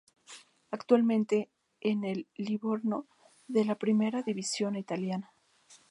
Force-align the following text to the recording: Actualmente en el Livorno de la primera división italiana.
Actualmente 0.71 1.51
en 1.79 2.03
el 2.05 2.27
Livorno 2.35 3.05
de 3.47 3.65
la 3.65 3.75
primera 3.75 4.23
división 4.23 4.75
italiana. 4.75 5.31